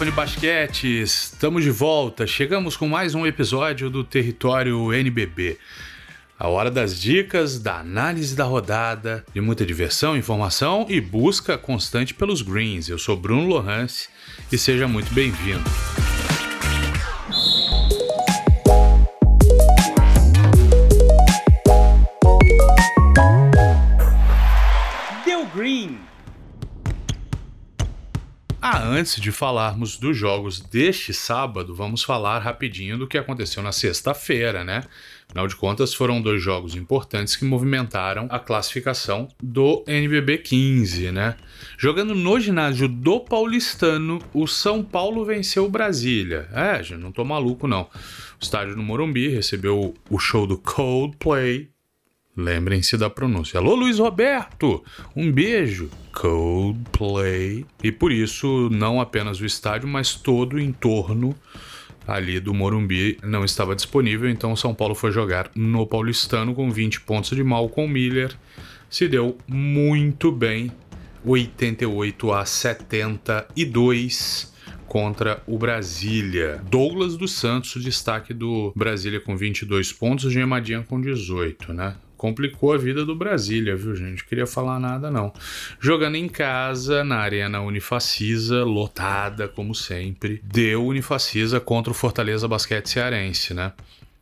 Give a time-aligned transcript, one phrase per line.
[0.00, 2.26] Fone Basquete, estamos de volta.
[2.26, 5.58] Chegamos com mais um episódio do Território NBB.
[6.38, 12.14] A hora das dicas, da análise da rodada, de muita diversão, informação e busca constante
[12.14, 12.88] pelos greens.
[12.88, 14.08] Eu sou Bruno Lohance
[14.50, 15.64] e seja muito bem-vindo.
[25.26, 26.09] Deu green.
[28.62, 33.72] Ah, antes de falarmos dos jogos deste sábado, vamos falar rapidinho do que aconteceu na
[33.72, 34.84] sexta-feira, né?
[35.26, 41.36] Afinal de contas, foram dois jogos importantes que movimentaram a classificação do NBB 15, né?
[41.78, 46.46] Jogando no ginásio do Paulistano, o São Paulo venceu o Brasília.
[46.52, 47.84] É, gente, não tô maluco não.
[47.84, 51.70] O estádio do Morumbi recebeu o show do Coldplay.
[52.40, 53.58] Lembrem-se da pronúncia.
[53.58, 54.82] Alô, Luiz Roberto!
[55.14, 55.90] Um beijo!
[56.12, 57.66] Coldplay.
[57.82, 61.36] E por isso, não apenas o estádio, mas todo o entorno
[62.06, 66.70] ali do Morumbi não estava disponível, então o São Paulo foi jogar no Paulistano com
[66.70, 68.34] 20 pontos de Malcolm Miller.
[68.88, 70.72] Se deu muito bem,
[71.24, 74.52] 88 a 72
[74.86, 76.60] contra o Brasília.
[76.68, 81.94] Douglas dos Santos, destaque do Brasília com 22 pontos, Gemadinha com 18, né?
[82.20, 84.26] Complicou a vida do Brasília, viu, gente?
[84.26, 85.32] Queria falar nada, não.
[85.80, 90.38] Jogando em casa, na Arena Unifacisa, lotada, como sempre.
[90.44, 93.72] Deu Unifacisa contra o Fortaleza Basquete Cearense, né?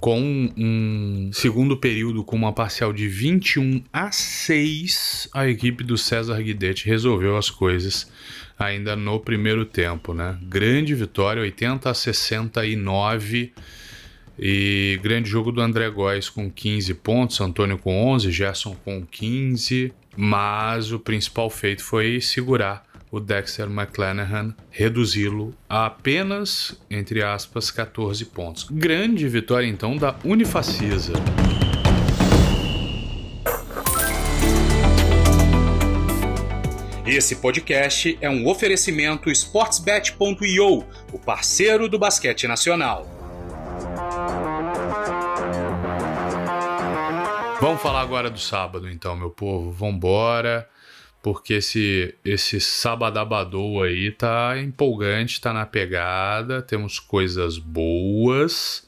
[0.00, 0.18] Com
[0.56, 6.86] um segundo período com uma parcial de 21 a 6, a equipe do César Guidetti
[6.86, 8.10] resolveu as coisas
[8.58, 10.38] ainda no primeiro tempo, né?
[10.44, 13.52] Grande vitória, 80 a 69
[14.38, 19.92] e grande jogo do André Góes com 15 pontos, Antônio com 11, Gerson com 15.
[20.16, 28.24] Mas o principal feito foi segurar o Dexter McClanahan, reduzi-lo a apenas, entre aspas, 14
[28.26, 28.66] pontos.
[28.70, 31.12] Grande vitória então da Unifacisa.
[37.06, 43.21] Esse podcast é um oferecimento sportsbet.io, o parceiro do basquete nacional.
[47.62, 49.70] Vamos falar agora do sábado, então, meu povo.
[49.70, 50.68] Vambora,
[51.22, 56.60] porque esse, esse sabadabadou aí tá empolgante, tá na pegada.
[56.60, 58.84] Temos coisas boas,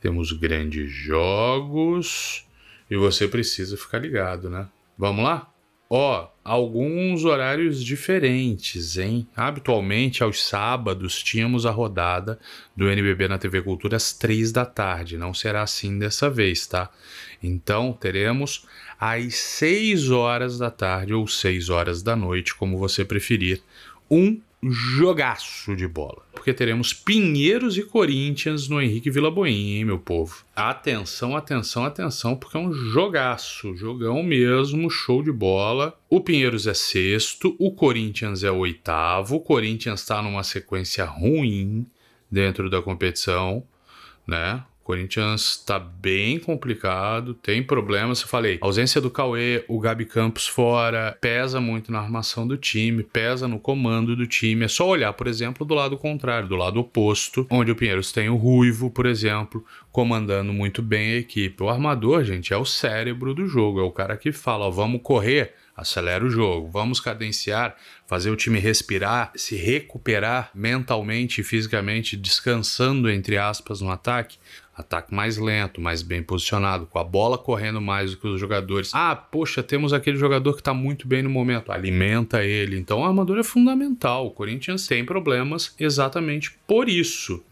[0.00, 2.46] temos grandes jogos
[2.90, 4.66] e você precisa ficar ligado, né?
[4.96, 5.52] Vamos lá?
[5.90, 9.26] Ó, alguns horários diferentes, hein?
[9.34, 12.38] Habitualmente, aos sábados, tínhamos a rodada
[12.76, 15.18] do NBB na TV Cultura às três da tarde.
[15.18, 16.88] Não será assim dessa vez, tá?
[17.42, 18.64] Então, teremos
[18.98, 23.60] às 6 horas da tarde ou 6 horas da noite, como você preferir,
[24.08, 26.22] um jogaço de bola.
[26.46, 30.44] Porque teremos Pinheiros e Corinthians no Henrique Vila Boim, meu povo.
[30.54, 35.98] Atenção, atenção, atenção, porque é um jogaço, jogão mesmo, show de bola.
[36.08, 39.34] O Pinheiros é sexto, o Corinthians é oitavo.
[39.34, 41.84] O Corinthians está numa sequência ruim
[42.30, 43.64] dentro da competição,
[44.24, 44.62] né?
[44.86, 48.20] Corinthians está bem complicado, tem problemas.
[48.22, 53.02] Eu falei, ausência do Cauê, o Gabi Campos fora, pesa muito na armação do time,
[53.02, 54.64] pesa no comando do time.
[54.64, 58.28] É só olhar, por exemplo, do lado contrário, do lado oposto, onde o Pinheiros tem
[58.28, 61.64] o Ruivo, por exemplo, comandando muito bem a equipe.
[61.64, 65.00] O armador, gente, é o cérebro do jogo, é o cara que fala, ó, vamos
[65.02, 67.76] correr, acelera o jogo, vamos cadenciar,
[68.06, 74.38] fazer o time respirar, se recuperar mentalmente e fisicamente, descansando, entre aspas, no ataque
[74.76, 78.90] ataque mais lento, mais bem posicionado, com a bola correndo mais do que os jogadores.
[78.92, 82.78] Ah, poxa, temos aquele jogador que está muito bem no momento, alimenta ele.
[82.78, 84.26] Então a armadura é fundamental.
[84.26, 87.42] O Corinthians tem problemas exatamente por isso.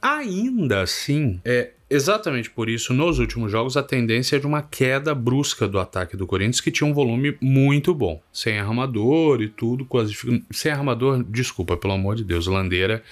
[0.00, 5.14] Ainda assim, é exatamente por isso, nos últimos jogos, a tendência é de uma queda
[5.14, 8.22] brusca do ataque do Corinthians, que tinha um volume muito bom.
[8.32, 10.10] Sem armador e tudo, com as
[10.50, 13.02] Sem armador, desculpa, pelo amor de Deus, Landeira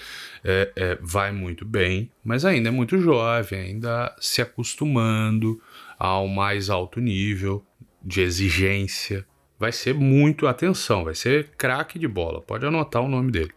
[0.43, 5.61] é, é, vai muito bem, mas ainda é muito jovem, ainda se acostumando
[5.97, 7.63] ao mais alto nível
[8.03, 9.25] de exigência.
[9.59, 13.51] Vai ser muito atenção, vai ser craque de bola, pode anotar o nome dele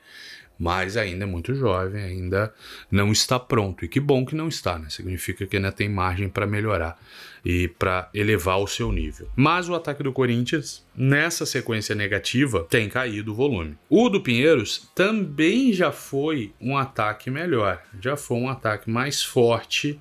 [0.64, 2.50] mas ainda é muito jovem, ainda
[2.90, 3.84] não está pronto.
[3.84, 4.88] E que bom que não está, né?
[4.88, 6.98] Significa que ainda tem margem para melhorar
[7.44, 9.28] e para elevar o seu nível.
[9.36, 13.76] Mas o ataque do Corinthians, nessa sequência negativa, tem caído o volume.
[13.90, 20.00] O do Pinheiros também já foi um ataque melhor, já foi um ataque mais forte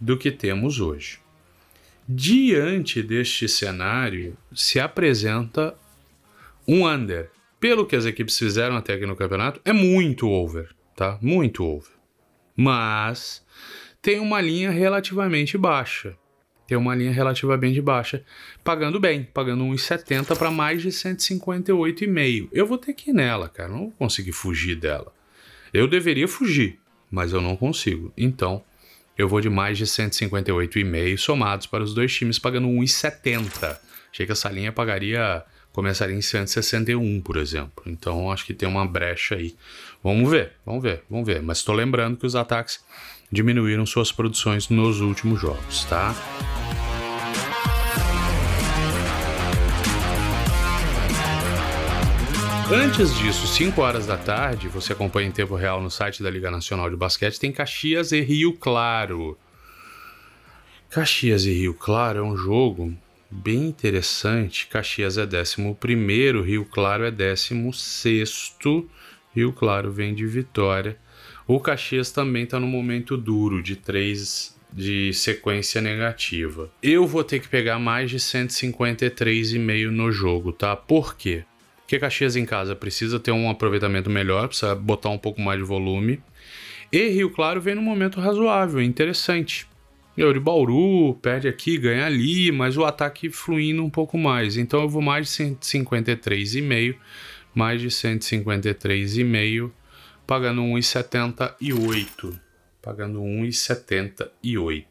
[0.00, 1.18] do que temos hoje.
[2.08, 5.74] Diante deste cenário, se apresenta
[6.68, 7.33] um under
[7.64, 10.68] pelo que as equipes fizeram até aqui no campeonato, é muito over.
[10.94, 11.18] tá?
[11.22, 11.94] Muito over.
[12.54, 13.42] Mas
[14.02, 16.14] tem uma linha relativamente baixa.
[16.66, 18.22] Tem uma linha relativamente baixa,
[18.62, 22.50] pagando bem, pagando 1,70 para mais de 158,5.
[22.52, 25.10] Eu vou ter que ir nela, cara, não vou conseguir fugir dela.
[25.72, 26.78] Eu deveria fugir,
[27.10, 28.12] mas eu não consigo.
[28.14, 28.62] Então,
[29.16, 33.78] eu vou de mais de 158,5 somados para os dois times pagando 1,70.
[34.12, 35.42] Achei que essa linha pagaria
[35.74, 37.82] começaria em 161, por exemplo.
[37.84, 39.54] Então acho que tem uma brecha aí.
[40.02, 41.42] Vamos ver, vamos ver, vamos ver.
[41.42, 42.82] Mas estou lembrando que os ataques
[43.30, 46.14] diminuíram suas produções nos últimos jogos, tá?
[52.72, 56.50] Antes disso, 5 horas da tarde, você acompanha em tempo real no site da Liga
[56.50, 59.36] Nacional de Basquete, tem Caxias e Rio Claro.
[60.88, 62.96] Caxias e Rio Claro é um jogo
[63.34, 64.66] bem interessante.
[64.68, 68.56] Caxias é 11, Rio Claro é 16.
[69.34, 70.96] Rio Claro vem de vitória.
[71.46, 76.70] O Caxias também está no momento duro de 3 de sequência negativa.
[76.82, 80.74] Eu vou ter que pegar mais de 153,5 no jogo, tá?
[80.74, 81.44] Por quê?
[81.78, 85.64] Porque Caxias em casa precisa ter um aproveitamento melhor, precisa botar um pouco mais de
[85.64, 86.20] volume.
[86.90, 89.66] E Rio Claro vem num momento razoável, interessante.
[90.16, 94.56] E de Bauru perde aqui, ganha ali, mas o ataque fluindo um pouco mais.
[94.56, 96.96] Então eu vou mais de 153,5,
[97.52, 99.72] mais de 153,5,
[100.24, 102.38] pagando 1,78.
[102.80, 104.84] Pagando 1,78.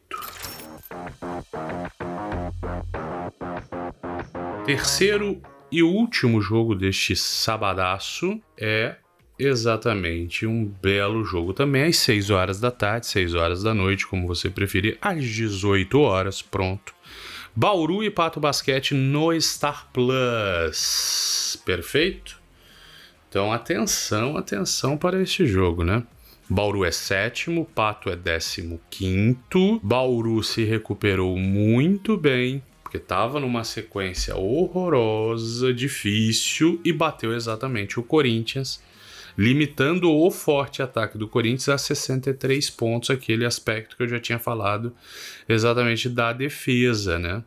[4.66, 5.40] Terceiro
[5.70, 8.96] e último jogo deste sabadaço é
[9.38, 14.26] exatamente um belo jogo também às 6 horas da tarde, 6 horas da noite, como
[14.26, 16.94] você preferir, às 18 horas, pronto.
[17.54, 21.60] Bauru e Pato Basquete no Star Plus.
[21.64, 22.40] Perfeito?
[23.28, 26.02] Então atenção, atenção para este jogo, né?
[26.48, 29.80] Bauru é sétimo, Pato é décimo quinto.
[29.82, 38.02] Bauru se recuperou muito bem, porque estava numa sequência horrorosa, difícil e bateu exatamente o
[38.02, 38.82] Corinthians
[39.36, 44.38] limitando o forte ataque do Corinthians a 63 pontos, aquele aspecto que eu já tinha
[44.38, 44.94] falado
[45.48, 47.42] exatamente da defesa, né?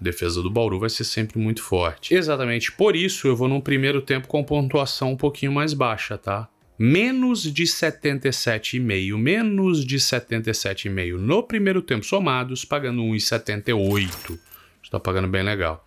[0.00, 2.14] A defesa do Bauru vai ser sempre muito forte.
[2.14, 6.48] Exatamente por isso eu vou num primeiro tempo com pontuação um pouquinho mais baixa, tá?
[6.78, 14.38] Menos de 77,5, menos de 77,5 no primeiro tempo somados, pagando 1,78.
[14.82, 15.86] Está pagando bem legal.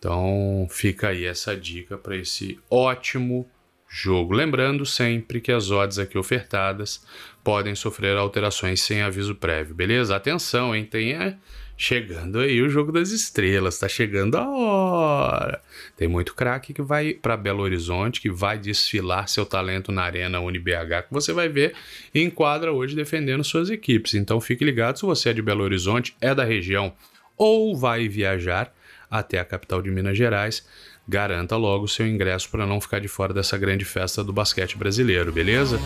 [0.00, 3.48] Então fica aí essa dica para esse ótimo
[3.92, 4.32] jogo.
[4.32, 7.04] Lembrando sempre que as odds aqui ofertadas
[7.44, 10.16] podem sofrer alterações sem aviso prévio, beleza?
[10.16, 10.86] Atenção, hein?
[10.86, 11.36] Tem é,
[11.76, 15.60] chegando aí o jogo das estrelas, tá chegando a hora.
[15.94, 20.40] Tem muito craque que vai para Belo Horizonte, que vai desfilar seu talento na Arena
[20.40, 21.74] UniBH, que você vai ver
[22.14, 24.14] em quadra hoje defendendo suas equipes.
[24.14, 26.94] Então fique ligado se você é de Belo Horizonte, é da região
[27.36, 28.72] ou vai viajar
[29.12, 30.66] até a capital de Minas Gerais
[31.06, 35.30] garanta logo seu ingresso para não ficar de fora dessa grande festa do basquete brasileiro,
[35.30, 35.78] beleza?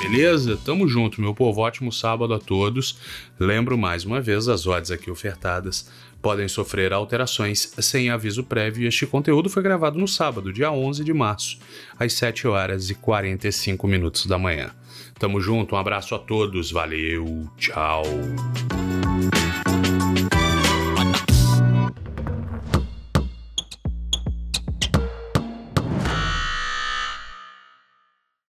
[0.00, 0.58] Beleza?
[0.64, 1.60] Tamo junto, meu povo.
[1.60, 2.98] Ótimo sábado a todos.
[3.38, 5.88] Lembro mais uma vez as odds aqui ofertadas
[6.20, 8.86] podem sofrer alterações sem aviso prévio.
[8.86, 11.58] Este conteúdo foi gravado no sábado, dia 11 de março,
[11.98, 14.70] às 7 horas e 45 minutos da manhã.
[15.18, 18.02] Tamo junto, um abraço a todos, valeu, tchau.